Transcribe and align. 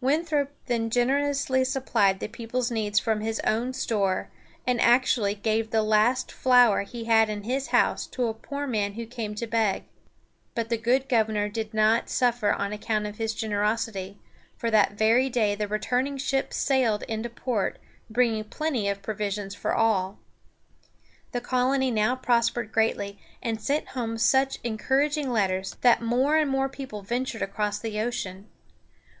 Winthrop 0.00 0.56
then 0.66 0.90
generously 0.90 1.64
supplied 1.64 2.18
the 2.18 2.26
people's 2.26 2.68
needs 2.68 2.98
from 2.98 3.20
his 3.20 3.38
own 3.44 3.72
store, 3.72 4.28
and 4.66 4.80
actually 4.80 5.36
gave 5.36 5.70
the 5.70 5.84
last 5.84 6.32
flour 6.32 6.82
he 6.82 7.04
had 7.04 7.28
in 7.30 7.44
his 7.44 7.68
house 7.68 8.04
to 8.08 8.26
a 8.26 8.34
poor 8.34 8.66
man 8.66 8.94
who 8.94 9.06
came 9.06 9.36
to 9.36 9.46
beg. 9.46 9.84
But 10.56 10.68
the 10.68 10.78
good 10.78 11.08
governor 11.08 11.48
did 11.48 11.72
not 11.72 12.10
suffer 12.10 12.50
on 12.52 12.72
account 12.72 13.06
of 13.06 13.18
his 13.18 13.34
generosity, 13.36 14.18
for 14.56 14.68
that 14.68 14.94
very 14.98 15.30
day 15.30 15.54
the 15.54 15.68
returning 15.68 16.16
ships 16.16 16.56
sailed 16.56 17.04
into 17.04 17.30
port, 17.30 17.78
bringing 18.10 18.42
plenty 18.42 18.88
of 18.88 19.00
provisions 19.00 19.54
for 19.54 19.72
all. 19.76 20.18
The 21.30 21.40
colony 21.40 21.92
now 21.92 22.16
prospered 22.16 22.72
greatly, 22.72 23.20
and 23.40 23.60
sent 23.62 23.90
home 23.90 24.18
such 24.18 24.58
encouraging 24.64 25.30
letters 25.30 25.76
that 25.82 26.02
more 26.02 26.34
and 26.36 26.50
more 26.50 26.68
people 26.68 27.02
ventured 27.02 27.42
across 27.42 27.78
the 27.78 28.00
ocean. 28.00 28.48